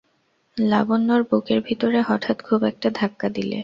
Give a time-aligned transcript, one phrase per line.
[0.57, 3.59] লাবণ্যর বুকের ভিতরে হঠাৎ খুব একটা ধাক্কা দিলে।